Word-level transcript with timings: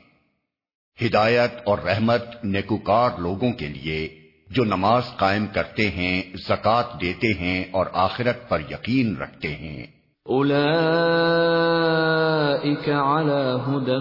ہدایت 1.06 1.52
اور 1.64 1.78
رحمت 1.78 2.44
نیکوکار 2.44 3.10
لوگوں 3.18 3.52
کے 3.52 3.68
لیے 3.68 4.08
جو 4.50 4.64
نماز 4.64 5.02
قائم 5.16 5.46
کرتے 5.46 5.90
ہیں 5.90 6.22
زکات 6.48 7.00
دیتے 7.00 7.28
ہیں 7.32 7.64
اور 7.70 7.86
آخرت 7.92 8.48
پر 8.48 8.60
یقین 8.70 9.16
رکھتے 9.16 9.48
ہیں۔ 9.48 9.97
علی 10.28 10.52
هدى 13.66 13.98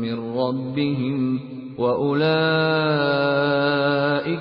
من 0.00 0.36
ربهم 0.36 1.40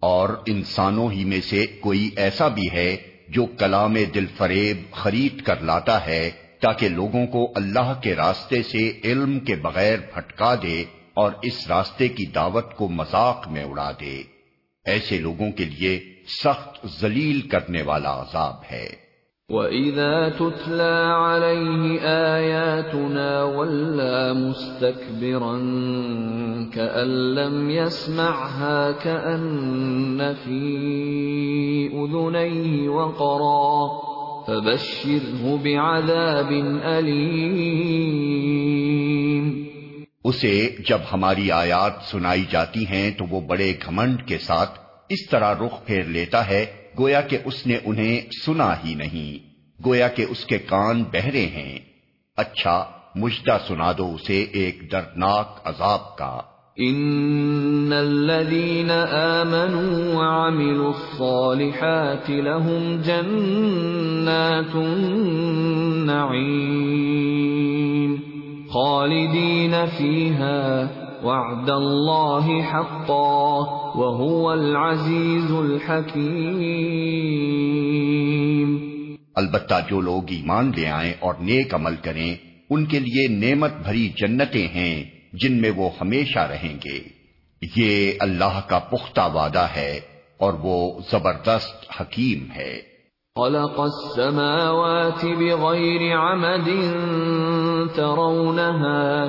اور 0.00 0.28
انسانوں 0.46 1.10
ہی 1.10 1.24
میں 1.24 1.40
سے 1.40 1.66
کوئی 1.80 2.10
ایسا 2.16 2.48
بھی 2.48 2.70
ہے 2.72 2.96
جو 3.28 3.46
کلام 3.58 3.94
دل 4.14 4.26
فریب 4.36 4.92
خرید 4.92 5.42
کر 5.42 5.60
لاتا 5.62 6.06
ہے 6.06 6.49
تاکہ 6.60 6.88
لوگوں 6.88 7.26
کو 7.26 7.52
اللہ 7.54 7.94
کے 8.02 8.16
راستے 8.16 8.62
سے 8.62 8.92
علم 9.04 9.40
کے 9.40 9.56
بغیر 9.56 9.98
بھٹکا 10.14 10.54
دے 10.54 10.84
اور 11.14 11.32
اس 11.42 11.70
راستے 11.70 12.08
کی 12.08 12.26
دعوت 12.26 12.74
کو 12.74 12.88
مذاق 12.88 13.48
میں 13.48 13.64
اڑا 13.64 13.92
دے۔ 14.00 14.22
ایسے 14.84 15.18
لوگوں 15.18 15.52
کے 15.52 15.64
لیے 15.64 16.00
سخت 16.44 16.86
ذلیل 17.00 17.40
کرنے 17.40 17.82
والا 17.82 18.20
عذاب 18.20 18.54
ہے۔ 18.72 19.10
وَإِذَا 19.48 20.28
تُتْلَى 20.28 21.10
عَلَيْهِ 21.26 21.98
آيَاتُنَا 22.06 23.42
وَلَّا 23.42 24.32
مُسْتَكْبِرًا 24.32 25.58
كَأَن 26.74 27.08
لَّمْ 27.08 27.70
يَسْمَعْهَا 27.70 28.90
كَأَنَّ 29.02 30.22
فِي 30.44 30.66
أُذُنَيْهِ 31.88 32.86
وَقْرًا 32.86 34.09
فَبَشِّرْهُ 34.50 35.56
بِعَذَابٍ 35.62 36.52
اسے 40.24 40.76
جب 40.88 40.98
ہماری 41.12 41.50
آیات 41.50 41.92
سنائی 42.10 42.44
جاتی 42.50 42.86
ہیں 42.86 43.10
تو 43.10 43.24
وہ 43.30 43.40
بڑے 43.40 43.72
گھمنڈ 43.86 44.26
کے 44.26 44.38
ساتھ 44.38 44.80
اس 45.08 45.28
طرح 45.30 45.54
رخ 45.54 45.86
پھیر 45.86 46.02
لیتا 46.02 46.48
ہے، 46.48 46.66
گویا 46.98 47.20
کہ 47.20 47.38
اس 47.44 47.66
نے 47.66 47.78
انہیں 47.84 48.20
سنا 48.46 48.74
ہی 48.84 48.94
نہیں، 48.94 49.46
گویا 49.86 50.08
کہ 50.08 50.26
اس 50.28 50.46
کے 50.46 50.58
کان 50.58 51.02
بہرے 51.02 51.46
ہیں۔ 51.46 51.78
اچھا 52.36 52.84
مجدہ 53.14 53.58
سنا 53.68 53.92
دو 53.98 54.14
اسے 54.14 54.42
ایک 54.52 54.92
دردناک 54.92 55.60
عذاب 55.64 56.16
کا۔ 56.16 56.40
ان 56.78 57.92
الذين 57.92 58.90
امنوا 58.90 60.14
وعملوا 60.14 60.92
الصالحات 60.94 62.30
لهم 62.30 63.02
جنات 63.02 64.74
النعيم 64.74 66.30
خالدين 68.68 69.74
فيها 69.98 70.88
وعد 71.24 71.70
اللہ 71.70 72.46
حقا 72.72 73.58
وهو 73.98 74.50
العزیز 74.50 75.50
الحکیم 75.50 76.90
البتہ 79.34 79.74
جو 79.90 80.00
لوگ 80.00 80.22
ایمان 80.28 80.72
لے 80.76 80.86
آئیں 80.86 81.14
اور 81.20 81.34
نیک 81.40 81.74
عمل 81.74 81.94
کریں، 82.02 82.36
ان 82.70 82.86
کے 82.86 82.98
لیے 82.98 83.28
نعمت 83.28 83.72
بھری 83.84 84.08
جنتیں 84.16 84.68
ہیں۔ 84.68 85.19
جن 85.32 85.52
میں 85.52 85.70
وہ 85.76 85.90
ہمیشہ 86.00 86.38
رہیں 86.38 86.78
گے۔ 86.84 87.20
یہ 87.76 88.12
اللہ 88.20 88.60
کا 88.66 88.78
پختہ 88.78 89.30
وعدہ 89.34 89.58
ہے 89.58 90.00
اور 90.38 90.52
وہ 90.52 91.00
زبردست 91.10 92.00
حکیم 92.00 92.56
ہے۔ 92.56 92.90
خلق 93.34 93.80
السماوات 93.80 95.24
بغیر 95.24 96.16
عمد 96.16 96.68
ترونها 97.96 99.24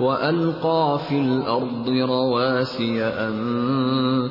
وَأَلْقَى 0.00 0.96
فِي 1.08 1.18
الْأَرْضِ 1.18 2.00
رَوَاسِيَ 2.00 3.02
أَن 3.02 3.56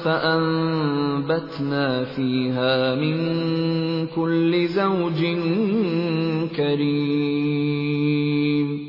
فَأَنبَتْنَا 0.04 2.04
فِيهَا 2.16 2.96
مِن 2.96 3.36
كُلِّ 4.16 4.68
زَوْجٍ 4.68 5.26
كَرِيمٍ 6.56 8.80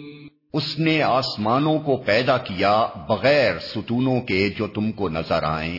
اس 0.52 0.78
نے 0.78 1.02
آسمانوں 1.02 1.78
کو 1.78 1.96
پیدا 1.96 2.38
کیا 2.38 2.86
بغیر 3.08 3.58
ستونوں 3.58 4.20
کے 4.20 4.50
جو 4.56 4.66
تم 4.66 4.92
کو 4.92 5.08
نظر 5.08 5.42
آئیں۔ 5.42 5.78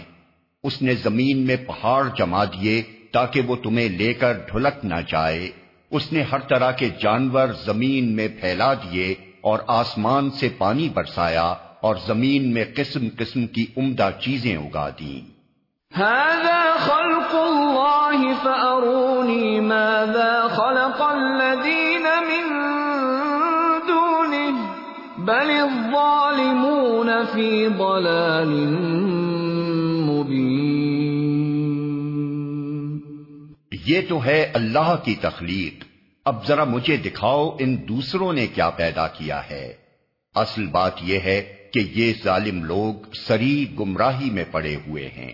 اس 0.63 0.81
نے 0.81 0.95
زمین 0.95 1.37
میں 1.37 1.57
پہاڑ 1.67 2.07
جما 2.17 2.45
دیے 2.45 2.83
تاکہ 3.11 3.41
وہ 3.47 3.55
تمہیں 3.55 3.89
لے 3.89 4.13
کر 4.13 4.33
ڈھلک 4.33 4.85
نہ 4.85 4.95
جائے۔ 5.11 5.49
اس 5.91 6.13
نے 6.13 6.21
ہر 6.21 6.39
طرح 6.39 6.71
کے 6.71 6.89
جانور 7.01 7.47
زمین 7.65 8.15
میں 8.15 8.27
پھیلا 8.41 8.73
دیے 8.73 9.15
اور 9.41 9.59
آسمان 9.67 10.31
سے 10.31 10.49
پانی 10.57 10.89
برسایا 10.89 11.53
اور 11.81 11.95
زمین 12.07 12.53
میں 12.53 12.65
قسم 12.75 13.07
قسم 13.17 13.47
کی 13.47 13.65
عمدہ 13.77 14.09
چیزیں 14.19 14.57
اگا 14.57 14.89
دیں۔ 14.89 15.35
خلق 16.77 17.35
الله 17.35 18.33
فأروني 18.43 19.59
ماذا 19.59 20.47
خلق 20.47 21.01
الذين 21.01 22.05
من 22.27 22.65
بل 25.17 25.51
الظالمون 25.51 27.09
في 27.33 27.67
ضلال 27.67 28.53
یہ 33.87 34.01
تو 34.09 34.25
ہے 34.25 34.51
اللہ 34.53 34.95
کی 35.03 35.15
تخلیق۔ 35.21 35.83
اب 36.25 36.47
ذرا 36.47 36.63
مجھے 36.63 36.97
دکھاؤ 36.97 37.55
ان 37.59 37.87
دوسروں 37.87 38.33
نے 38.33 38.47
کیا 38.47 38.69
پیدا 38.69 39.07
کیا 39.07 39.49
ہے۔ 39.49 39.73
اصل 40.35 40.67
بات 40.67 40.91
یہ 41.01 41.19
ہے 41.19 41.53
کہ 41.73 41.79
یہ 41.95 42.13
ظالم 42.23 42.63
لوگ 42.63 42.93
سری 43.27 43.65
گمراہی 43.79 44.29
میں 44.29 44.45
پڑے 44.51 44.75
ہوئے 44.75 45.07
ہیں۔ 45.07 45.33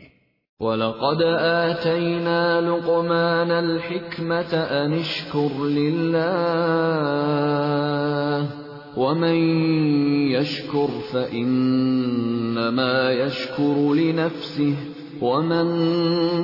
وَلَقَدْ 0.59 1.42
آتَيْنَا 1.42 2.59
لُقْمَانَ 2.59 3.53
الْحِكْمَةَ 3.53 4.56
أَنِ 4.86 5.00
اشْكُرْ 5.00 5.69
لِلَّهِ 5.69 6.21
ومن 8.97 10.31
يشكر 10.31 11.00
فإنما 11.12 13.12
يشكر 13.12 13.95
لنفسه 13.95 15.00
ومن 15.21 15.65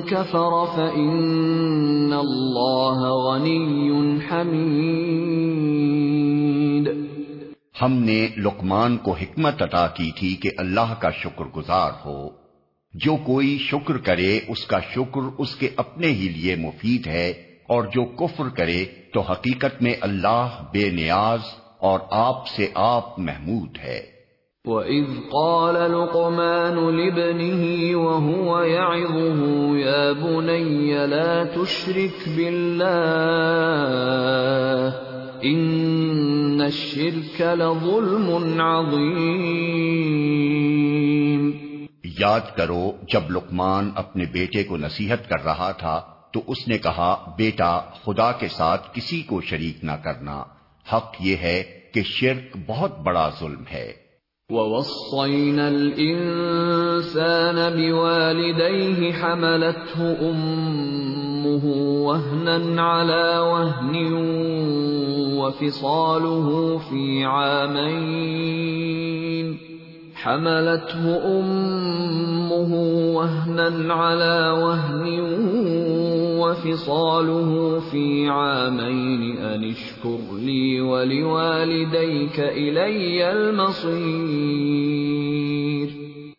كفر 0.02 0.66
فإن 0.76 2.14
الله 2.14 3.00
غني 3.10 4.18
حميد 4.30 5.08
ہم 7.82 7.94
نے 7.94 8.28
لقمان 8.38 8.98
کو 8.98 9.12
حکمت 9.12 9.62
عطا 9.62 9.88
کی 9.88 10.12
تھی 10.12 10.36
کہ 10.36 10.50
اللہ 10.58 10.94
کا 11.00 11.10
شکر 11.10 11.46
گزار 11.46 11.92
ہو۔ 12.06 12.30
جو 12.94 13.16
کوئی 13.16 13.58
شکر 13.58 13.98
کرے، 13.98 14.40
اس 14.48 14.66
کا 14.66 14.80
شکر 14.80 15.22
اس 15.38 15.56
کے 15.56 15.70
اپنے 15.76 16.08
ہی 16.08 16.30
لیے 16.30 16.56
مفید 16.56 17.08
ہے، 17.08 17.30
اور 17.68 17.84
جو 17.84 18.06
کفر 18.06 18.50
کرے، 18.50 18.86
تو 19.14 19.22
حقیقت 19.22 19.82
میں 19.82 19.94
اللہ 20.02 20.64
بے 20.72 20.90
نیاز 20.90 21.40
اور 21.80 22.00
آپ 22.12 22.48
سے 22.48 22.68
آپ 22.76 23.20
محمود 23.20 23.78
ہے۔ 23.84 24.17
وَإِذْ 24.68 25.04
قَالَ 25.30 25.78
لُقْمَانُ 25.92 26.92
لِابْنِهِ 26.92 27.94
وَهُوَ 27.94 28.66
يَعِظُهُ، 28.66 29.78
يَا 29.78 30.12
بُنَيَّ 30.12 31.08
لَا 31.08 31.44
تُشْرِكْ 31.44 32.36
بِاللَّهِ 32.36 33.08
إِنَّ 35.44 36.64
الشِّرْكَ 36.64 37.44
لَظُلْمٌ 37.44 38.60
عَظِيمٌ۔ 38.62 39.08
یاد 42.20 42.56
کرو، 42.56 42.92
جب 43.14 43.22
لقمان 43.30 43.92
اپنے 43.96 44.26
بیٹے 44.32 44.64
کو 44.64 44.78
نصیحت 44.78 45.30
کر 45.30 45.44
رہا 45.46 45.72
تھا، 45.72 46.02
تو 46.32 46.42
اس 46.48 46.68
نے 46.68 46.78
کہا، 46.78 47.34
بیٹا، 47.38 47.80
خدا 48.04 48.32
کے 48.32 48.48
ساتھ 48.48 48.96
کسی 48.96 49.22
کو 49.22 49.42
شریک 49.42 49.84
نہ 49.84 49.92
کرنا۔ 49.92 50.44
حق 50.94 51.16
یہ 51.20 51.36
ہے 51.36 51.64
کہ 51.94 52.02
شرک 52.02 52.58
بہت 52.68 53.00
بڑا 53.00 53.30
ظلم 53.40 53.64
ہے۔ 53.72 54.07
وَوَصَّيْنَا 54.52 55.68
الْإِنسَانَ 55.68 57.58
بِوَالِدَيْهِ 57.76 59.14
حَمَلَتْهُ 59.14 60.00
أُمُّهُ 60.30 61.66
وَهْنًا 62.08 62.82
عَلَى 62.82 63.40
وَهْنٍ 63.40 63.96
وَفِصَالُهُ 65.36 66.78
فِي 66.78 67.26
عَامَيْنِ 67.26 68.68
حَمَلَتْهُ 70.16 71.04
أُمُّهُ 71.40 72.72
وَهْنًا 73.20 73.94
عَلَى 73.94 74.52
وَهْنٍ 74.64 75.04
وفصاله 76.38 77.80
في 77.92 78.28
عامين 78.28 79.38
أن 79.38 79.64
اشكر 79.64 80.18
لي 80.32 80.80
ولوالديك 80.80 82.40
إلي 82.40 83.24
المصير۔ 83.24 85.88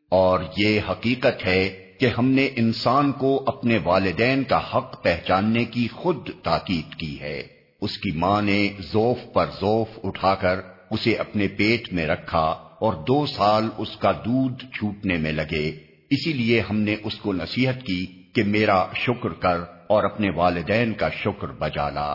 اور 0.09 0.41
یہ 0.57 0.81
حقیقت 0.91 1.47
ہے 1.47 1.93
کہ 2.01 2.09
ہم 2.19 2.29
نے 2.29 2.49
انسان 2.57 3.13
کو 3.13 3.45
اپنے 3.47 3.79
والدین 3.85 4.45
کا 4.45 4.61
حق 4.75 5.03
پہچاننے 5.03 5.65
کی 5.65 5.89
خود 5.93 6.29
تاکید 6.43 6.95
کی 6.95 7.21
ہے۔ 7.21 7.43
اس 7.81 7.99
کی 7.99 8.11
ماں 8.11 8.43
نے 8.43 8.69
زوف 8.93 9.33
پر 9.33 9.47
زوف 9.61 9.99
اٹھا 10.05 10.35
کر 10.35 10.61
اسے 10.91 11.15
اپنے 11.15 11.49
پیٹ 11.49 11.93
میں 11.93 12.07
رکھا 12.07 12.55
اور 12.81 12.93
دو 12.93 13.27
سال 13.27 13.69
اس 13.79 13.97
کا 13.97 14.13
دودھ 14.13 14.65
چھوٹنے 14.75 15.17
میں 15.17 15.33
لگے۔ 15.33 15.73
اسی 16.11 16.33
لیے 16.33 16.63
ہم 16.71 16.77
نے 16.77 16.97
اس 17.05 17.17
کو 17.17 17.33
نصیحت 17.33 17.87
کی 17.87 18.07
کہ 18.39 18.45
میرا 18.45 18.85
شکر 18.95 19.29
کر 19.29 19.57
اور 19.87 20.05
اپنے 20.05 20.31
والدین 20.37 20.95
کا 20.95 21.09
شکر 21.09 21.49
بجا 21.49 21.91
لا۔ 21.91 22.15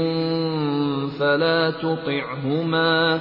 فَلَا 1.18 1.70
تُطِعْهُمَا۔ 1.70 3.16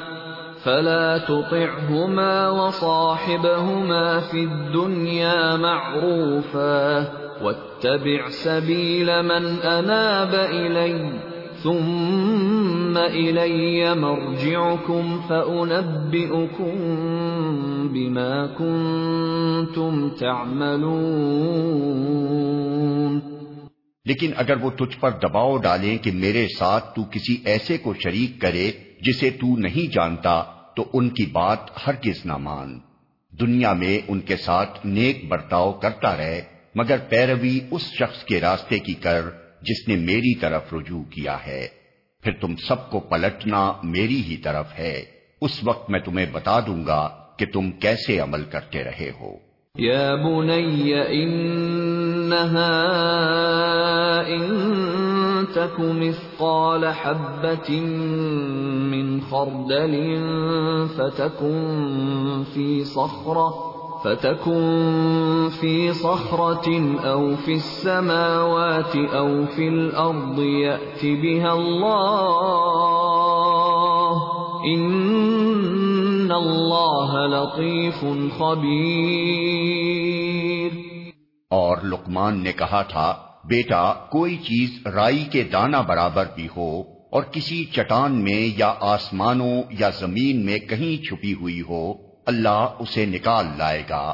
فَلَا 0.63 1.17
تُطِعْهُمَا 1.17 2.49
وَصَاحِبْهُمَا 2.49 4.19
فِي 4.19 4.43
الدُّنْيَا 4.43 5.57
مَعْرُوفًا 5.57 7.07
وَاتَّبِعْ 7.43 8.29
سَبِيلَ 8.29 9.23
مَنْ 9.23 9.61
أَنَابَ 9.61 10.33
إِلَيَّ 10.35 11.29
ثم 11.63 12.97
إلي 12.97 13.95
مرجعكم 13.95 15.21
فأنبئكم 15.29 16.73
بما 17.93 18.47
كنتم 18.57 20.09
تعملون 20.09 21.59
لیکن 24.05 24.31
اگر 24.37 24.57
وہ 24.61 24.69
تجھ 24.77 24.95
پر 24.99 25.11
دباؤ 25.23 25.57
ڈالیں 25.57 25.97
کہ 25.97 26.11
میرے 26.11 26.45
ساتھ 26.59 26.85
تو 26.95 27.01
کسی 27.11 27.35
ایسے 27.45 27.77
کو 27.77 27.93
شریک 27.93 28.31
کرے 28.41 28.71
جسے 29.01 29.29
تو 29.29 29.57
نہیں 29.57 29.93
جانتا 29.93 30.43
تو 30.75 30.85
ان 30.93 31.09
کی 31.09 31.25
بات 31.25 31.57
ہر 31.87 31.95
کس 31.95 32.25
نہ 32.25 32.37
مان۔ 32.37 32.79
دنیا 33.39 33.73
میں 33.73 33.99
ان 34.07 34.19
کے 34.19 34.35
ساتھ 34.35 34.85
نیک 34.85 35.27
برتاؤ 35.27 35.73
کرتا 35.73 36.17
رہے، 36.17 36.41
مگر 36.75 36.97
پیروی 37.09 37.59
اس 37.71 37.81
شخص 37.81 38.23
کے 38.23 38.41
راستے 38.41 38.79
کی 38.79 38.93
کر 38.93 39.21
جس 39.61 39.87
نے 39.87 39.95
میری 39.95 40.35
طرف 40.35 40.73
رجوع 40.73 41.03
کیا 41.03 41.37
ہے۔ 41.47 41.67
پھر 42.23 42.31
تم 42.41 42.55
سب 42.55 42.89
کو 42.89 42.99
پلٹنا 42.99 43.73
میری 43.83 44.21
ہی 44.21 44.37
طرف 44.37 44.65
ہے۔ 44.79 45.03
اس 45.41 45.59
وقت 45.63 45.89
میں 45.89 45.99
تمہیں 45.99 46.25
بتا 46.31 46.59
دوں 46.59 46.85
گا 46.85 47.09
کہ 47.37 47.45
تم 47.45 47.71
کیسے 47.71 48.19
عمل 48.19 48.43
کرتے 48.43 48.83
رہے 48.83 49.11
ہو۔ 49.21 49.49
یا 49.75 50.15
بنی، 50.15 50.93
انہا 50.93 52.75
ان 54.27 54.75
تک 55.51 55.79
مثقال 55.79 56.83
حبت 56.83 57.71
خردل 59.29 60.17
فتکن 60.95 62.43
فی 62.53 62.83
صخرہ 62.83 63.69
فتكن 64.03 65.47
في 65.59 65.93
صخرة 65.93 66.79
أو 67.03 67.35
في 67.45 67.53
السماوات 67.53 68.95
أو 68.95 69.45
في 69.55 69.67
الأرض 69.67 70.39
يأت 70.39 71.05
بها 71.05 71.51
الله. 71.51 71.99
إن 74.75 76.31
الله 76.31 77.27
لطيف 77.27 78.05
خبير. 78.37 79.09
اور 81.49 81.77
لقمان 81.83 82.43
نے 82.43 82.53
کہا 82.53 82.81
تھا، 82.81 83.15
بیٹا، 83.43 83.93
کوئی 83.93 84.37
چیز 84.37 84.87
رائی 84.87 85.25
کے 85.31 85.43
دانہ 85.43 85.77
برابر 85.87 86.25
بھی 86.35 86.47
ہو 86.57 86.98
اور 87.09 87.23
کسی 87.23 87.65
چٹان 87.65 88.23
میں 88.23 88.53
یا 88.57 88.73
آسمانوں 88.79 89.63
یا 89.79 89.89
زمین 89.89 90.45
میں 90.45 90.57
کہیں 90.57 91.05
چھپی 91.05 91.33
ہوئی 91.33 91.61
ہو، 91.69 91.93
اللہ 92.25 92.67
اسے 92.79 93.05
نکال 93.05 93.45
لائے 93.57 93.83
گا۔ 93.89 94.13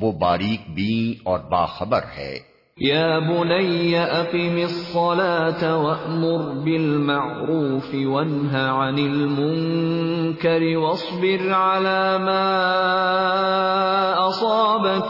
وہ 0.00 0.12
باریک 0.12 0.70
بین 0.70 1.20
اور 1.24 1.38
باخبر 1.38 2.00
ہے۔ 2.16 2.54
یا 2.80 3.18
بنی 3.18 3.96
اقیم 3.96 4.56
الصلاة 4.56 5.62
وأمر 5.62 6.64
بالمعروف 6.64 7.94
وانہ 7.94 8.56
عن 8.56 8.94
المنکر 8.94 10.76
واصبر 10.76 11.40
على 11.40 12.24
ما 12.24 12.54
اصابك 14.18 15.08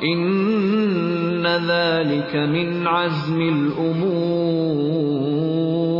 ان 0.00 1.46
ذلك 1.66 2.36
من 2.36 2.86
عزم 2.86 3.40
الامور۔ 3.40 5.95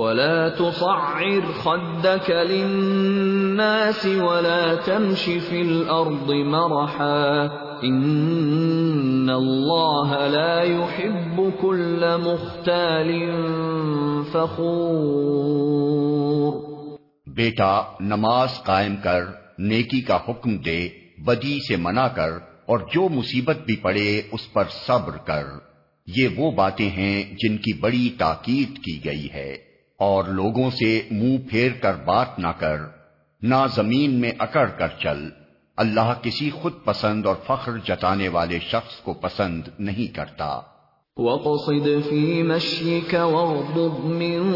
ولا 0.00 0.48
تصعر 0.48 1.40
خدك 1.62 2.30
للناس 2.30 4.06
ولا 4.06 4.74
تمش 4.84 5.24
في 5.24 5.60
الأرض 5.60 6.30
مرحا 6.30 7.48
إن 7.84 9.30
الله 9.30 10.16
لا 10.26 10.62
يحب 10.62 11.42
كل 11.60 12.04
مختال 12.22 13.12
فخور 14.32 15.32
بیٹا، 17.26 17.82
نماز 18.00 18.62
قائم 18.62 18.96
کر، 18.96 19.24
نیکی 19.58 20.00
کا 20.00 20.18
حکم 20.28 20.56
دے، 20.56 20.88
بدی 21.18 21.58
سے 21.68 21.76
منع 21.76 22.08
کر، 22.08 22.30
اور 22.66 22.78
جو 22.78 23.08
مصیبت 23.08 23.56
بھی 23.66 23.76
پڑے، 23.76 24.22
اس 24.32 24.52
پر 24.52 24.64
صبر 24.86 25.16
کر۔ 25.16 25.44
یہ 26.06 26.28
وہ 26.36 26.50
باتیں 26.50 26.90
ہیں 26.90 27.24
جن 27.24 27.56
کی 27.56 27.72
بڑی 27.72 28.10
تاکید 28.18 28.78
کی 28.78 29.04
گئی 29.04 29.28
ہے۔ 29.34 29.69
اور 30.00 30.24
لوگوں 30.24 30.70
سے 30.70 31.02
منہ 31.10 31.36
پھیر 31.50 31.72
کر 31.72 31.92
بات 32.04 32.38
نہ 32.38 32.46
کر 32.58 32.76
نہ 33.42 33.54
زمین 33.74 34.20
میں 34.20 34.32
اکڑ 34.38 34.68
کر 34.68 34.88
چل۔ 34.98 35.28
اللہ 35.76 36.14
کسی 36.22 36.50
خود 36.50 36.72
پسند 36.84 37.26
اور 37.26 37.34
فخر 37.46 37.78
جتانے 37.78 38.28
والے 38.28 38.58
شخص 38.58 38.96
کو 38.96 39.14
پسند 39.14 39.62
نہیں 39.78 40.14
کرتا۔ 40.14 40.60
وَقْصِدْ 41.16 42.08
فِي 42.08 42.42
مَشْيِكَ 42.42 43.16
وَغْضُبْ 43.16 44.04
مِن 44.04 44.52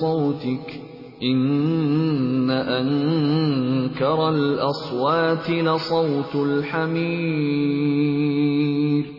صَوْتِكَ 0.00 0.72
إِنَّ 1.16 2.52
أَنكَرَ 2.52 4.06
الْأَصْوَاتِ 4.06 5.52
لَصَوْتُ 5.52 6.40
الْحَمِيرِ۔ 6.40 9.12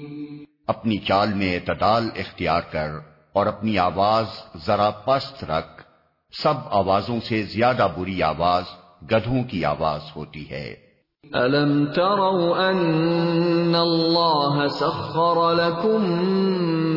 اپنی 0.67 0.97
چال 0.97 1.33
میں 1.33 1.55
اعتدال 1.55 2.09
اختیار 2.15 2.61
کر۔ 2.71 3.08
اور 3.33 3.45
اپنی 3.45 3.77
آواز 3.77 4.25
ذرا 4.65 4.89
پست 4.89 5.43
رکھ۔ 5.43 5.83
سب 6.43 6.53
آوازوں 6.71 7.19
سے 7.19 7.43
زیادہ 7.43 7.87
بری 7.97 8.23
آواز 8.23 8.63
گدھوں 9.11 9.43
کی 9.43 9.65
آواز 9.65 10.01
ہوتی 10.15 10.49
ہے۔ 10.49 10.89
أَلَمْ 11.33 11.93
تَرَوْا 11.95 12.69
أَنَّ 12.69 13.77
اللَّهَ 13.77 14.67
سَخَّرَ 14.67 15.55
لَكُم 15.55 16.01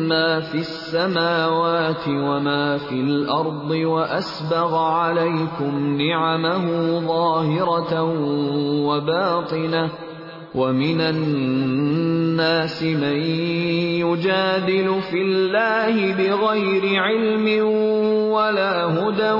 مَّا 0.07 0.39
فِي 0.51 0.57
السَّمَاوَاتِ 0.57 2.09
وَمَا 2.09 2.77
فِي 2.89 2.99
الْأَرْضِ 2.99 3.83
وَأَسْبَغَ 3.83 4.75
عَلَيْكُمْ 4.75 5.97
نِعَمَهُ 5.97 6.65
ظَاهِرَةً 7.07 7.97
وَبَاطِنَةً 8.85 9.87
وَمِنَ 10.55 11.01
النَّاسِ 11.01 12.12
مَن 12.39 13.25
يُجَادِلُ 13.99 14.91
فِي 15.09 15.21
اللَّهِ 15.21 16.13
بِغَيْرِ 16.17 16.97
عِلْمٍ 16.97 17.65
وَلَا 18.31 18.99
هُدًى 18.99 19.33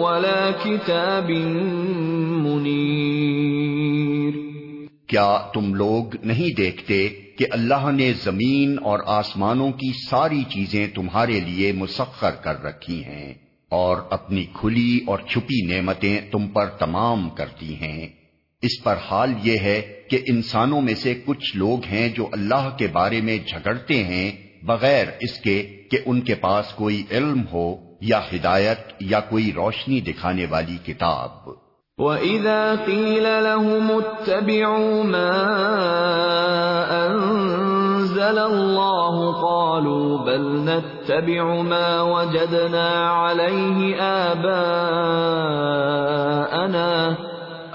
وَلَا 0.00 0.50
كِتَابٍ 0.62 1.30
مُنِيرٍ۔ 2.46 3.28
کیا 5.06 5.38
تم 5.54 5.74
لوگ 5.74 6.04
نہیں 6.24 6.54
دیکھتے 6.54 7.08
کہ 7.08 7.46
اللہ 7.50 7.90
نے 7.90 8.12
زمین 8.24 8.76
اور 8.82 8.98
آسمانوں 9.06 9.72
کی 9.72 9.92
ساری 10.10 10.42
چیزیں 10.42 10.86
تمہارے 10.86 11.40
لیے 11.40 11.72
مسخر 11.72 12.30
کر 12.30 12.62
رکھی 12.62 13.04
ہیں 13.04 13.34
اور 13.68 13.96
اپنی 14.10 14.44
کھلی 14.52 15.00
اور 15.06 15.18
چھپی 15.18 15.66
نعمتیں 15.66 16.20
تم 16.30 16.48
پر 16.48 16.66
تمام 16.66 17.30
کرتی 17.30 17.74
ہیں؟ 17.74 18.08
اس 18.62 18.84
پر 18.84 18.94
حال 19.10 19.32
یہ 19.42 19.58
ہے 19.58 19.97
کہ 20.10 20.22
انسانوں 20.26 20.80
میں 20.80 20.94
سے 20.94 21.14
کچھ 21.14 21.56
لوگ 21.56 21.84
ہیں 21.84 22.08
جو 22.08 22.28
اللہ 22.32 22.70
کے 22.78 22.86
بارے 22.92 23.20
میں 23.20 23.38
جھگڑتے 23.38 24.04
ہیں 24.04 24.48
بغیر 24.62 25.06
اس 25.20 25.40
کے 25.40 25.62
کہ 25.90 25.98
ان 26.06 26.20
کے 26.20 26.34
پاس 26.34 26.74
کوئی 26.74 27.02
علم 27.10 27.42
ہو 27.52 27.76
یا 28.00 28.20
ہدایت 28.34 28.78
یا 29.00 29.20
کوئی 29.20 29.52
روشنی 29.56 30.00
دکھانے 30.00 30.46
والی 30.50 30.76
کتاب۔ 30.86 31.30
وَإِذَا 31.98 32.74
قِيلَ 32.86 33.26
لَهُمُ 33.42 33.92
اتَّبِعُوا 33.92 35.02
مَا 35.02 35.32
أَنزَلَ 37.06 38.38
اللَّهُ 38.38 39.32
قَالُوا 39.42 40.24
بَلْ 40.24 40.44
نَتَّبِعُ 40.68 41.44
مَا 41.62 42.02
وَجَدْنَا 42.02 42.90
عَلَيْهِ 43.10 44.00
آبَاءَنَا 44.00 45.28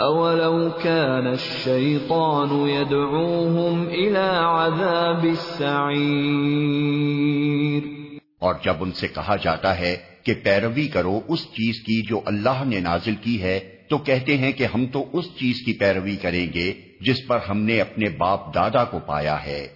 اولو 0.04 0.70
كان 0.70 1.28
الشیطان 1.28 2.70
يدعوهم 2.70 3.88
الى 3.88 4.46
عذاب 4.46 5.24
السعیر 5.24 7.84
اور 8.40 8.56
جب 8.64 8.74
ان 8.80 8.92
سے 8.92 9.08
کہا 9.08 9.36
جاتا 9.36 9.80
ہے 9.80 9.98
کہ 10.24 10.34
پیروی 10.44 10.88
کرو 10.88 11.20
اس 11.28 11.40
چیز 11.40 11.80
کی 11.80 12.10
جو 12.10 12.22
اللہ 12.26 12.66
نے 12.66 12.80
نازل 12.80 13.16
کی 13.16 13.42
ہے، 13.42 13.78
تو 13.90 13.98
کہتے 13.98 14.38
ہیں 14.38 14.52
کہ 14.52 14.64
ہم 14.64 14.86
تو 14.86 15.06
اس 15.14 15.26
چیز 15.26 15.66
کی 15.66 15.74
پیروی 15.74 16.16
کریں 16.16 16.48
گے 16.54 16.74
جس 17.02 17.28
پر 17.28 17.40
ہم 17.50 17.58
نے 17.58 17.82
اپنے 17.82 18.10
باپ 18.10 18.56
دادا 18.56 18.84
کو 18.84 19.00
پایا 19.00 19.46
ہے۔ 19.46 19.68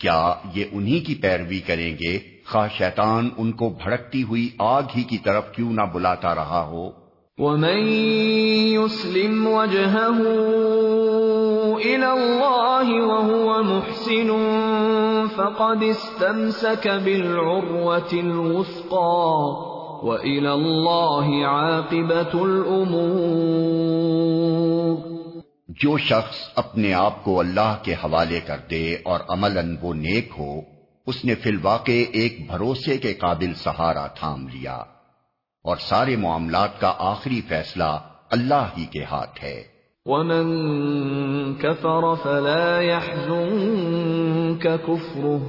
کیا 0.00 0.34
یہ 0.54 0.64
انہی 0.72 1.00
کی 1.00 1.14
پیروی 1.14 1.58
کریں 1.58 1.96
گے؟ 2.00 2.18
خواہ 2.46 2.68
شیطان 2.78 3.28
ان 3.38 3.52
کو 3.52 3.68
بھڑکتی 3.68 4.22
ہوئی 4.22 4.48
آگ 4.58 4.82
ہی 4.96 5.02
کی 5.02 5.18
طرف 5.18 5.52
کیوں 5.52 5.72
نہ 5.72 5.80
بلاتا 5.80 6.34
رہا 6.34 6.62
ہو؟ 6.62 7.01
ومن 7.38 7.86
يسلم 8.76 9.46
وجهه 9.46 10.18
إلى 11.76 12.12
الله 12.12 12.86
وهو 13.06 13.62
محسن 13.62 14.30
فقد 15.36 15.82
استمسك 15.82 16.88
بالعروة 16.88 18.12
الوثقى 18.12 19.32
وإلى 20.02 20.52
الله 20.54 21.46
عاقبة 21.46 22.44
الأمور 22.44 23.52
جو 25.68 25.98
شخص 25.98 26.36
اپنے 26.54 26.92
آپ 26.92 27.24
کو 27.24 27.40
اللہ 27.40 27.76
کے 27.82 27.94
حوالے 27.94 28.40
کر 28.40 28.56
دے 28.70 28.96
اور 29.04 29.20
عملاً 29.28 29.76
وہ 29.82 29.94
نیک 29.94 30.32
ہو، 30.38 30.60
اس 31.06 31.24
نے 31.24 31.34
فی 31.34 31.50
الواقع 31.50 32.02
ایک 32.12 32.50
بھروسے 32.50 32.98
کے 32.98 33.14
قابل 33.14 33.54
سہارا 33.54 34.06
تھام 34.06 34.48
لیا۔ 34.48 34.78
اور 35.62 35.76
سارے 35.76 36.16
معاملات 36.16 36.80
کا 36.80 36.94
آخری 36.98 37.40
فیصلہ 37.48 37.98
اللہ 38.30 38.68
ہی 38.78 38.84
کے 38.84 39.04
ہاتھ 39.04 39.44
ہے۔ 39.44 39.62
ومن 40.06 41.54
كفر 41.54 42.14
فلا 42.14 42.80
يحزنك 42.80 44.62
كفره 44.62 45.42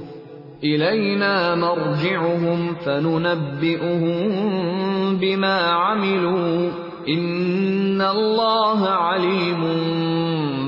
إلينا 0.58 1.54
مرجعهم 1.54 2.72
فننبئهم 2.84 5.16
بما 5.16 5.70
عملوا 5.70 6.68
إن 7.06 8.00
الله 8.00 8.88
عليم 8.88 9.64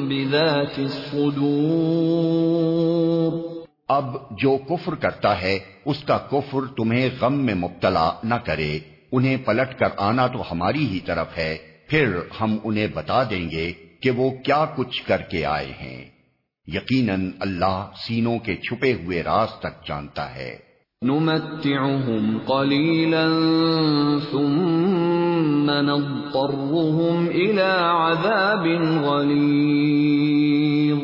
بذات 0.09 0.79
الصدور۔ 0.79 3.43
اب 3.89 4.17
جو 4.31 4.57
کفر 4.69 4.95
کرتا 4.95 5.43
ہے 5.43 5.59
اس 5.85 6.05
کا 6.05 6.19
کفر 6.19 6.61
تمہیں 6.77 7.11
غم 7.21 7.35
میں 7.35 7.55
مبتلا 7.55 8.11
نہ 8.25 8.35
کرے۔ 8.35 8.96
انہیں 9.13 9.37
پلٹ 9.37 9.79
کر 9.79 9.89
آنا 9.97 10.27
تو 10.27 10.53
ہماری 10.53 10.87
ہی 10.87 11.01
طرف 11.01 11.39
ہے 11.39 11.57
پھر 11.89 12.19
ہم 12.41 12.57
انہیں 12.65 12.87
بتا 12.95 13.23
دیں 13.23 13.51
گے 13.51 13.73
کہ 14.01 14.11
وہ 14.11 14.31
کیا 14.31 14.67
کچھ 14.77 15.03
کر 15.07 15.23
کے 15.23 15.45
آئے 15.45 15.73
ہیں۔ 15.81 16.05
یقیناً 16.67 17.31
اللہ 17.41 17.91
سینوں 17.97 18.39
کے 18.39 18.57
چھپے 18.57 18.93
ہوئے 18.93 19.23
راز 19.23 19.49
تک 19.61 19.87
جانتا 19.89 20.35
ہے۔ 20.35 20.59
نمتعهم 21.03 22.39
قليلا 22.39 23.27
ثم 24.31 25.71
نضطرهم 25.71 27.29
الى 27.29 27.63
عذاب 27.83 28.67
غليظ 29.05 30.99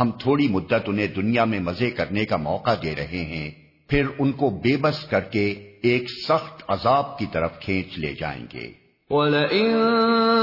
ہم 0.00 0.10
تھوڑی 0.10 0.48
مدت 0.48 0.74
انہیں 0.86 1.06
دنیا 1.06 1.44
میں 1.44 1.60
مزے 1.60 1.90
کرنے 1.90 2.24
کا 2.24 2.36
موقع 2.36 2.70
دے 2.82 2.94
رہے 2.96 3.24
ہیں۔ 3.24 3.67
پھر 3.88 4.06
ان 4.18 4.32
کو 4.32 4.50
بے 4.50 4.76
بس 4.76 5.04
کر 5.04 5.20
کے 5.20 5.54
ایک 5.82 6.04
سخت 6.28 6.62
عذاب 6.68 7.18
کی 7.18 7.26
طرف 7.32 7.60
کھینچ 7.60 7.98
لے 7.98 8.14
جائیں 8.20 8.46
گے۔ 8.54 8.72
وَلَئِن 9.10 9.76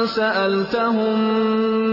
سَأَلْتَهُم 0.08 1.20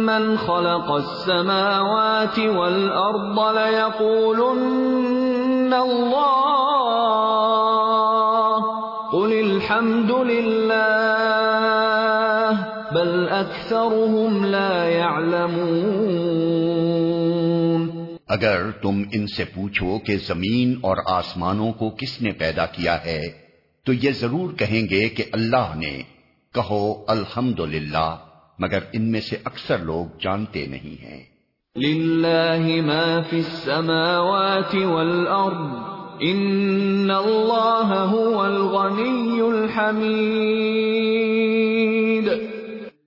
مَّنْ 0.06 0.36
خَلَقَ 0.46 0.92
السَّمَاوَاتِ 0.92 2.46
وَالْأَرْضَ 2.46 3.54
لَيَقُولُنَّ 3.54 5.74
اللَّهُ 5.74 6.30
قُلِ 9.12 9.40
الْحَمْدُ 9.40 10.24
لِلَّهِ 10.24 11.52
بَلْ 12.92 13.28
أَكْثَرُهُمْ 13.28 14.44
لَا 14.44 14.84
يَعْلَمُونَ 14.84 17.21
اگر 18.32 18.70
تم 18.82 19.02
ان 19.12 19.26
سے 19.26 19.44
پوچھو 19.44 19.98
کہ 19.98 20.16
زمین 20.16 20.74
اور 20.80 20.96
آسمانوں 21.06 21.72
کو 21.72 21.90
کس 21.90 22.22
نے 22.22 22.32
پیدا 22.32 22.66
کیا 22.66 23.04
ہے 23.04 23.20
تو 23.84 23.92
یہ 23.92 24.10
ضرور 24.10 24.52
کہیں 24.52 24.90
گے 24.90 25.08
کہ 25.08 25.24
اللہ 25.32 25.76
نے 25.76 26.02
کہو 26.54 27.04
الحمد 27.08 27.60
مگر 28.58 28.78
ان 28.92 29.10
میں 29.10 29.20
سے 29.20 29.36
اکثر 29.44 29.78
لوگ 29.78 30.06
جانتے 30.20 30.66
نہیں 30.66 31.02
ہیں۔ 31.02 31.24
للہ 31.76 32.82
ما 32.82 33.20
فی 33.30 33.36
السماوات 33.36 34.74
والارض 34.74 35.82
ان 36.20 37.10
اللہ 37.10 38.06
هو 38.12 38.40
الغنی 38.40 39.40
الحمید۔ 39.40 42.32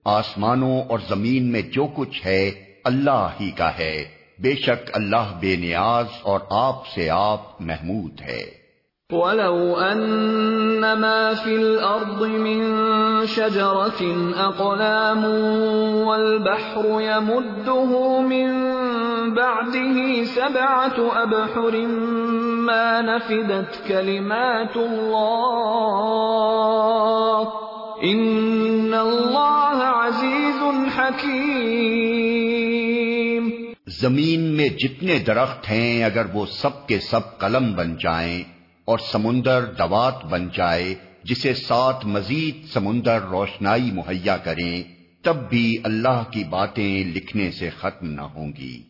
آسمانوں 0.04 0.82
اور 0.82 0.98
زمین 1.08 1.52
میں 1.52 1.62
جو 1.62 1.86
کچھ 1.96 2.26
ہے 2.26 2.50
اللہ 2.84 3.28
ہی 3.40 3.50
کا 3.50 3.78
ہے۔ 3.78 4.15
بے 4.38 4.54
شک 4.54 4.90
اللہ 4.94 5.32
بے 5.40 5.56
نیاز 5.56 6.06
اور 6.22 6.40
آپ 6.50 6.86
سے 6.86 7.10
آپ 7.10 7.40
محمود 7.60 8.20
ہے۔ 8.20 8.66
وَلَوْ 9.12 9.82
أَنَّ 9.92 10.94
مَا 10.98 11.32
فِي 11.44 11.54
الْأَرْضِ 11.54 12.26
مِن 12.26 12.60
شَجَرَةٍ 13.26 14.06
أَقْلَامٌ 14.38 15.24
وَالْبَحْرُ 16.06 17.00
يَمُدُّهُ 17.00 18.20
مِن 18.20 18.48
بَعْدِهِ 19.34 20.24
سَبْعَةُ 20.24 21.22
أَبْحُرٍ 21.22 21.86
مَا 22.46 23.00
نَفِدَتْ 23.00 23.88
كَلِمَاتُ 23.88 24.78
اللَّهِ 24.78 25.40
إِنَّ 28.02 28.94
اللَّهَ 28.94 29.82
عَزِيزٌ 29.82 30.62
حَكِيمٌ 30.98 32.65
زمین 33.88 34.40
میں 34.40 34.68
جتنے 34.68 35.18
درخت 35.18 35.70
ہیں، 35.70 36.04
اگر 36.04 36.26
وہ 36.32 36.46
سب 36.46 36.86
کے 36.86 36.98
سب 36.98 37.38
قلم 37.38 37.72
بن 37.72 37.96
جائیں 37.96 38.42
اور 38.84 38.98
سمندر 38.98 39.64
دوات 39.64 40.24
بن 40.24 40.48
جائے، 40.52 40.94
جسے 41.24 41.54
ساتھ 41.54 42.06
مزید 42.06 42.72
سمندر 42.72 43.20
روشنائی 43.20 43.90
مہیا 43.90 44.36
کریں، 44.36 44.82
تب 45.22 45.36
بھی 45.48 45.76
اللہ 45.84 46.22
کی 46.30 46.44
باتیں 46.44 47.04
لکھنے 47.04 47.50
سے 47.50 47.70
ختم 47.80 48.10
نہ 48.10 48.20
ہوں 48.20 48.52
گی۔ 48.58 48.82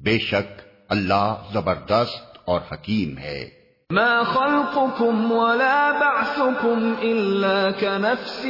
بے 0.00 0.18
شک 0.18 0.60
اللہ 0.88 1.34
زبردست 1.52 2.38
اور 2.44 2.60
حکیم 2.72 3.18
ہے۔ 3.18 3.48
ما 3.90 4.22
خلقكم 4.22 5.32
ولا 5.32 5.90
بعثكم 6.00 6.92
إلا 7.00 7.70
كنفس 7.80 8.46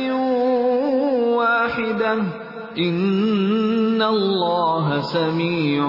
واحدة 1.36 2.45
إن 2.78 4.02
الله 4.02 5.02
سميع 5.02 5.82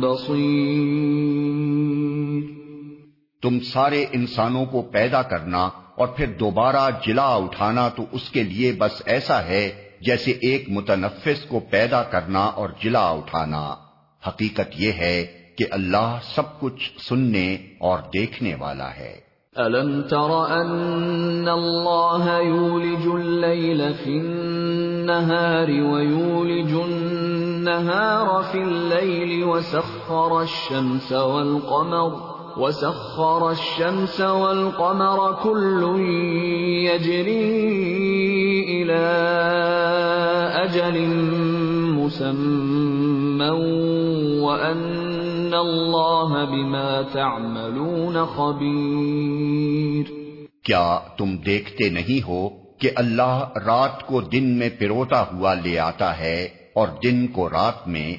بصير 0.00 2.42
تم 3.42 3.60
سارے 3.60 4.04
انسانوں 4.12 4.64
کو 4.64 4.82
پیدا 4.82 5.22
کرنا 5.22 5.68
اور 5.94 6.08
پھر 6.08 6.26
دوبارہ 6.26 6.90
جلا 7.06 7.34
اٹھانا 7.34 7.88
تو 7.88 8.02
اس 8.12 8.30
کے 8.30 8.42
لیے 8.42 8.72
بس 8.78 9.02
ایسا 9.06 9.44
ہے 9.44 9.72
جیسے 10.00 10.30
ایک 10.30 10.64
متنفس 10.68 11.48
کو 11.48 11.60
پیدا 11.70 12.02
کرنا 12.02 12.38
اور 12.38 12.68
جلا 12.84 13.10
اٹھانا۔ 13.10 13.74
حقیقت 14.26 14.74
یہ 14.76 14.92
ہے 14.92 15.26
کہ 15.58 15.64
اللہ 15.70 16.18
سب 16.34 16.60
کچھ 16.60 16.90
سننے 17.08 17.56
اور 17.78 17.98
دیکھنے 17.98 18.54
والا 18.54 18.90
ہے۔ 18.90 19.28
أَلَمْ 19.58 20.08
تَرَ 20.08 20.60
أَنَّ 20.60 21.50
اللَّهَ 21.50 22.56
يُولِجُ 22.56 23.12
اللَّيْلَ 23.12 23.82
فِي 24.04 24.18
النَّهَارِ 24.18 24.57
وَيُولِجُ 25.10 26.72
النَّهَارَ 26.72 28.42
فِي 28.52 28.58
اللَّيْلِ 28.58 29.44
وَسَخَّرَ 29.44 30.42
الشَّمْسَ 30.42 31.12
وَالْقَمَرَ 31.12 32.38
وسخر 32.58 33.50
الشمس 33.50 34.20
والقمر 34.20 35.32
كل 35.42 35.82
يجري 36.90 37.44
إلى 38.82 39.04
أجل 40.64 40.96
مسمى 41.94 43.50
وأن 44.42 45.54
الله 45.54 46.44
بما 46.44 47.02
تعملون 47.02 48.24
خبير 48.24 50.04
کیا 50.64 50.98
تم 51.16 51.36
دیکھتے 51.36 51.88
نہیں 51.90 52.26
ہو 52.26 52.48
کہ 52.78 52.90
اللہ 52.96 53.48
رات 53.66 54.06
کو 54.06 54.20
دن 54.20 54.44
میں 54.44 54.68
پروتا 54.78 55.22
ہوا 55.22 55.54
لے 55.54 55.78
آتا 55.78 56.18
ہے 56.18 56.44
اور 56.72 56.88
دن 57.04 57.26
کو 57.26 57.50
رات 57.50 57.88
میں 57.88 58.14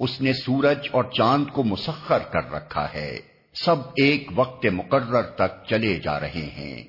اس 0.00 0.20
نے 0.20 0.32
سورج 0.32 0.88
اور 0.90 1.04
چاند 1.04 1.44
کو 1.52 1.62
مسخر 1.62 2.18
کر 2.18 2.50
رکھا 2.50 2.86
ہے۔ 2.94 3.18
سب 3.54 3.76
ایک 3.80 4.28
وقت 4.34 4.66
مقرر 4.66 5.22
تک 5.22 5.66
چلے 5.66 5.96
جا 5.96 6.20
رہے 6.20 6.48
ہیں۔ 6.56 6.84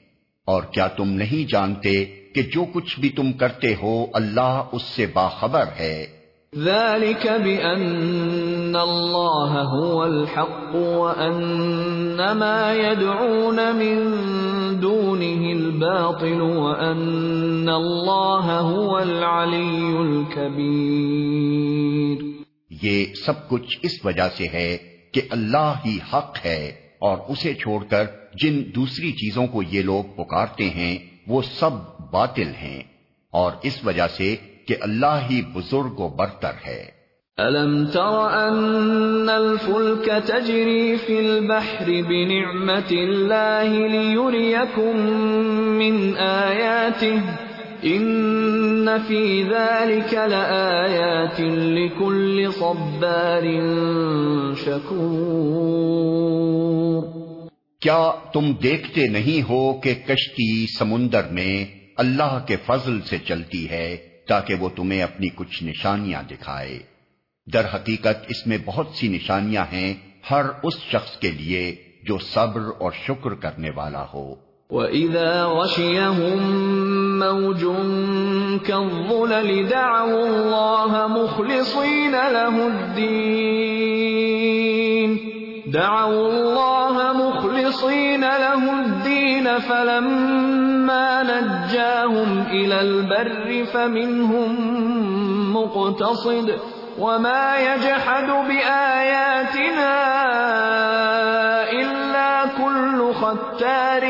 اور 0.46 0.64
کیا 0.64 0.88
تم 0.88 1.10
نہیں 1.10 1.52
جانتے 1.52 2.06
کہ 2.06 2.42
جو 2.42 2.66
کچھ 2.74 3.00
بھی 3.00 3.10
تم 3.10 3.32
کرتے 3.32 3.76
ہو 3.82 4.06
اللہ 4.14 4.64
اس 4.72 4.82
سے 4.82 5.06
باخبر 5.06 5.64
ہے؟ 5.80 6.17
ذلك 6.54 7.28
بأن 7.28 8.76
الله 8.76 9.62
هو 9.64 10.06
الحق 10.06 10.76
وأن 10.76 12.32
ما 12.34 12.74
يدعون 12.74 13.76
من 13.76 14.00
دونه 14.80 15.52
الباطل 15.52 16.42
وأن 16.42 17.70
الله 17.70 18.60
هو 18.60 19.00
العلي 19.00 20.02
الكبير 20.02 21.38
یہ 22.84 23.14
سب 23.26 23.48
کچھ 23.50 23.78
اس 23.84 23.94
وجہ 24.06 24.28
سے 24.38 24.46
ہے 24.54 24.78
کہ 25.14 25.22
اللہ 25.32 25.72
ہی 25.86 25.98
حق 26.12 26.46
ہے 26.46 26.62
اور 27.00 27.18
اسے 27.30 27.52
چھوڑ 27.54 27.80
کر 27.90 28.06
جن 28.42 28.62
دوسری 28.76 29.12
چیزوں 29.22 29.46
کو 29.48 29.60
یہ 29.66 29.82
لوگ 29.84 30.04
پکارتے 30.16 30.66
ہیں 30.70 30.96
وہ 31.28 31.40
سب 31.50 31.74
باطل 32.12 32.50
ہیں 32.58 32.82
اور 33.34 33.52
اس 33.64 33.76
وجہ 33.86 34.08
سے 34.18 34.36
کہ 34.68 34.76
اللہ 34.82 35.20
ہی 35.30 35.42
بزرگ 35.54 36.00
و 36.00 36.08
برتر 36.08 36.68
ہے۔ 36.68 36.86
أَلَمْ 37.48 37.94
تَرَ 37.94 38.48
أَنَّ 38.48 39.32
الْفُلْكَ 39.32 40.12
تَجْرِي 40.26 40.96
فِي 40.96 41.18
الْبَحْرِ 41.18 42.02
بِنِعْمَةِ 42.02 42.98
اللَّهِ 42.98 43.88
لِيُرِيَكُم 43.88 44.98
مِّنْ 45.78 46.18
آيَاتِهِ 46.18 47.20
ان 47.82 48.90
فی 49.08 49.44
ذلك 49.44 50.14
لآیات 50.14 51.40
لكل 51.40 52.48
صبار 52.60 53.44
شکور 54.66 57.04
کیا 57.82 58.12
تم 58.34 58.54
دیکھتے 58.64 59.08
نہیں 59.08 59.50
ہو 59.50 59.74
کہ 59.74 59.96
کشتی 60.08 60.66
سمندر 60.80 61.22
میں 61.32 61.66
اللہ 61.98 62.40
کے 62.48 62.56
فضل 62.66 63.02
سے 63.02 63.18
چلتی 63.18 63.70
ہے؟ 63.70 63.98
تاکہ 64.28 64.56
وہ 64.56 64.70
تمہیں 64.76 65.04
اپنی 65.04 65.28
کچھ 65.36 65.64
نشانیاں 65.64 66.24
دکھائے۔ 66.24 66.80
در 67.54 67.66
حقیقت 67.74 68.26
اس 68.28 68.48
میں 68.48 68.58
بہت 68.66 68.88
سی 68.94 69.08
نشانیاں 69.08 69.66
ہیں 69.72 69.94
ہر 70.32 70.46
اس 70.64 70.74
شخص 70.92 71.18
کے 71.18 71.32
لیے 71.32 71.76
جو 72.04 72.18
صبر 72.18 72.62
اور 72.80 72.92
شکر 73.08 73.34
کرنے 73.34 73.70
والا 73.76 74.06
ہو۔ 74.14 74.36
وَإِذَا 74.70 75.48
غَشِيَهُم 75.48 76.40
مَّوْجٌ 77.20 77.76
كَالظُّلَلِ 78.66 79.72
دَعَوُا 79.72 80.26
اللَّهَ 80.28 81.08
مُخْلِصِينَ 81.08 82.12
لَهُ 82.12 82.68
الدِّينَ 82.68 83.18
دَعَوُا 85.72 86.32
اللَّهَ 86.32 87.14
مُخْلِصِينَ 87.14 88.26
لَهُ 88.26 88.72
الدِّينَ 88.80 89.50
فَلَمَّا 89.68 90.77
نجاهم 90.90 91.48
نَجَّاهُمْ 91.48 92.44
إِلَى 92.50 92.80
الْبَرِّ 92.80 93.64
فَمِنْهُم 93.72 94.56
مُّقْتَصِدٌ 95.58 96.52
وَمَا 96.98 97.58
يَجْحَدُ 97.60 98.28
بِآيَاتِنَا 98.48 99.94
إِلَّا 101.70 102.44
كُلُّ 102.58 103.12
خَتَّارٍ 103.20 104.04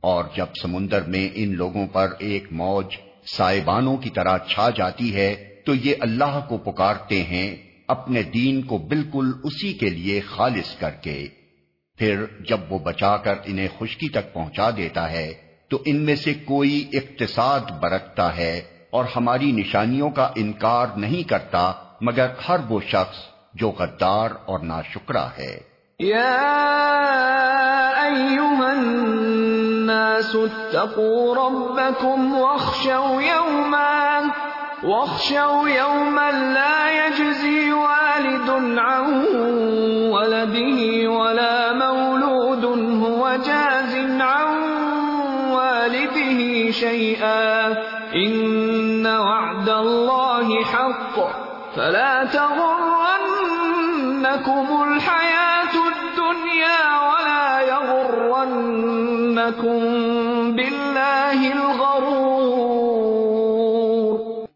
اور 0.00 0.24
جب 0.36 0.46
سمندر 0.62 1.00
میں 1.06 1.28
ان 1.34 1.56
لوگوں 1.56 1.86
پر 1.86 2.06
ایک 2.18 2.44
موج 2.50 2.86
سائبانوں 3.26 3.96
کی 3.96 4.10
طرح 4.10 4.38
چھا 4.38 4.70
جاتی 4.70 5.14
ہے، 5.14 5.60
تو 5.66 5.74
یہ 5.74 5.94
اللہ 6.00 6.40
کو 6.48 6.56
پکارتے 6.56 7.22
ہیں، 7.22 7.56
اپنے 7.88 8.22
دین 8.22 8.62
کو 8.62 8.78
بالکل 8.78 9.32
اسی 9.44 9.72
کے 9.72 9.88
لیے 9.88 10.20
خالص 10.20 10.76
کر 10.76 10.90
کے۔ 10.90 11.28
پھر 11.98 12.24
جب 12.40 12.60
وہ 12.70 12.78
بچا 12.78 13.16
کر 13.16 13.34
انہیں 13.44 13.68
خشکی 13.78 14.08
تک 14.08 14.34
پہنچا 14.34 14.70
دیتا 14.76 15.10
ہے، 15.10 15.34
تو 15.68 15.78
ان 15.84 15.96
میں 15.96 16.16
سے 16.16 16.34
کوئی 16.34 16.90
اقتصاد 16.92 17.60
برتتا 17.80 18.36
ہے 18.36 18.62
اور 18.90 19.04
ہماری 19.16 19.52
نشانیوں 19.52 20.10
کا 20.10 20.28
انکار 20.34 20.86
نہیں 20.96 21.28
کرتا، 21.28 21.72
مگر 22.00 22.26
ہر 22.48 22.56
وہ 22.68 22.80
شخص 22.88 23.16
جو 23.54 23.70
غدار 23.70 24.30
اور 24.44 24.58
ناشکرا 24.58 25.28
ہے۔ 25.38 25.76
يا 26.00 26.42
أيها 28.02 28.70
الناس، 28.70 30.36
اتقوا 30.36 31.34
ربكم 31.34 32.36
واخشوا 32.36 33.22
يوما 33.22 34.20
واخشوا 34.82 35.70
يوما 35.70 36.30
لا 36.30 36.90
يجزي 36.90 37.70
والد 37.70 38.50
عن 38.78 39.26
ولده 40.10 41.10
ولا 41.10 41.55
شيئا. 46.86 47.68
إن 48.16 49.06
وعد 49.06 49.68
الله 49.68 50.48
حق. 50.72 51.18
فلا 51.74 52.22
تغرنكم 52.32 54.82
الحياه 54.82 55.78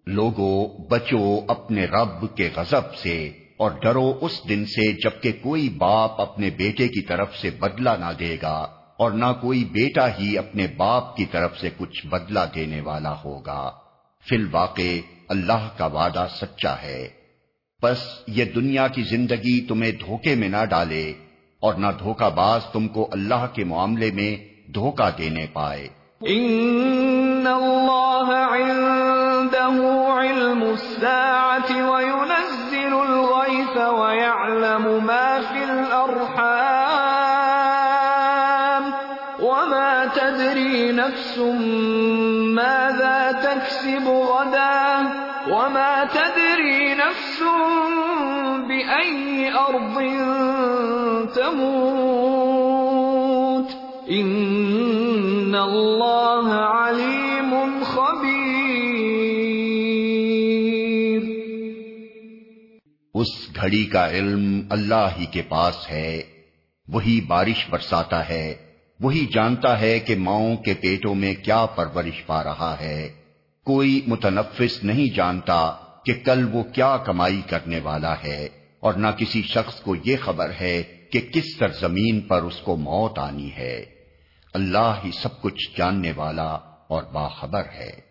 لوگو، 0.06 0.88
بچو 0.88 1.40
اپنے 1.48 1.84
رب 1.84 2.36
کے 2.36 2.50
غضب 2.56 2.94
سے 2.94 3.30
اور 3.56 3.70
ڈرو 3.82 4.12
اس 4.20 4.48
دن 4.48 4.64
سے 4.64 4.92
جبکہ 4.92 5.32
کوئی 5.32 5.68
باپ 5.68 6.20
اپنے 6.20 6.50
بیٹے 6.50 6.88
کی 6.88 7.02
طرف 7.02 7.36
سے 7.36 7.50
بدلہ 7.50 7.90
نہ 8.00 8.12
دے 8.18 8.36
گا۔ 8.42 8.79
اور 9.00 9.10
نہ 9.10 9.24
کوئی 9.40 9.64
بیٹا 9.64 10.08
ہی 10.08 10.38
اپنے 10.38 10.66
باپ 10.76 11.16
کی 11.16 11.24
طرف 11.24 11.58
سے 11.58 11.70
کچھ 11.76 12.06
بدلہ 12.06 12.40
دینے 12.54 12.80
والا 12.80 13.14
ہوگا۔ 13.24 13.70
فی 14.28 14.36
الواقع 14.36 15.00
اللہ 15.28 15.68
کا 15.76 15.86
وعدہ 15.86 16.26
سچا 16.40 16.74
ہے۔ 16.82 17.08
بس 17.82 17.98
یہ 18.26 18.44
دنیا 18.44 18.88
کی 18.88 19.02
زندگی 19.02 19.66
تمہیں 19.66 19.92
دھوکے 19.92 20.34
میں 20.34 20.48
نہ 20.48 20.64
ڈالے 20.64 21.12
اور 21.60 21.74
نہ 21.74 21.86
دھوکہ 21.98 22.30
باز 22.30 22.60
تم 22.72 22.88
کو 22.88 23.08
اللہ 23.12 23.46
کے 23.52 23.64
معاملے 23.64 24.10
میں 24.10 24.36
دھوکہ 24.70 25.18
دینے 25.18 25.46
پائے۔ 25.52 25.88
ان 26.20 27.46
اللہ 27.46 28.46
عنده 28.62 29.88
علم 30.18 30.62
الساعة 30.62 31.80
نفس 41.10 41.38
ماذا 42.44 43.32
تكسب 43.32 44.08
غدا 44.08 45.02
وما 45.46 46.04
تدري 46.12 46.94
نفس 46.94 47.42
أي 48.98 49.50
أرض 49.50 50.02
تموت. 51.34 52.20
إن 54.10 55.54
الله 55.54 56.50
عليم 56.84 57.54
خبير. 57.82 58.40
اس 63.14 63.56
گھڑی 63.60 63.84
کا 63.84 64.10
علم 64.10 64.60
اللہ 64.70 65.08
ہی 65.18 65.26
کے 65.26 65.42
پاس 65.42 65.90
ہے، 65.90 66.22
وہی 66.88 67.20
بارش 67.20 67.66
برساتا 67.70 68.28
ہے۔ 68.28 68.69
وہی 69.00 69.26
جانتا 69.26 69.80
ہے 69.80 69.98
کہ 70.00 70.16
ماؤں 70.16 70.56
کے 70.56 70.74
پیٹوں 70.74 71.14
میں 71.14 71.34
کیا 71.34 71.66
پرورش 71.66 72.24
پا 72.26 72.42
رہا 72.44 72.74
ہے۔ 72.80 73.08
کوئی 73.66 74.00
متنفس 74.06 74.84
نہیں 74.84 75.14
جانتا 75.16 75.72
کہ 76.04 76.14
کل 76.24 76.48
وہ 76.52 76.62
کیا 76.62 76.96
کمائی 76.96 77.40
کرنے 77.46 77.80
والا 77.80 78.14
ہے، 78.24 78.48
اور 78.80 78.94
نہ 78.94 79.06
کسی 79.18 79.42
شخص 79.42 79.80
کو 79.80 79.94
یہ 80.04 80.16
خبر 80.20 80.50
ہے 80.60 80.82
کہ 81.12 81.20
کس 81.32 81.44
سرزمین 81.58 82.20
پر 82.20 82.42
اس 82.42 82.56
کو 82.56 82.76
موت 82.76 83.18
آنی 83.18 83.50
ہے۔ 83.56 83.84
اللہ 84.54 85.00
ہی 85.04 85.10
سب 85.12 85.40
کچھ 85.42 85.78
جاننے 85.78 86.12
والا 86.16 86.50
اور 86.88 87.02
باخبر 87.02 87.64
ہے۔ 87.74 88.09